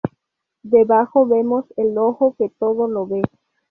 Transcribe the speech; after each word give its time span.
Debajo 0.63 1.27
vemos 1.27 1.65
el 1.77 1.95
Ojo 1.95 2.35
que 2.35 2.49
todo 2.49 2.87
lo 2.87 3.05
ve. 3.05 3.21